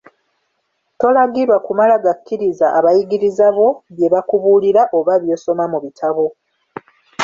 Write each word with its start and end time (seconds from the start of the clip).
Tolagirwa 0.99 1.57
kumala 1.65 1.95
gakkiriza 2.05 2.67
abayigiriza 2.77 3.47
bo 3.57 3.67
bye 3.95 4.07
bakubuulira 4.13 4.81
oba 4.97 5.13
by'osoma 5.23 5.63
mu 5.71 5.79
bitabo. 5.83 6.25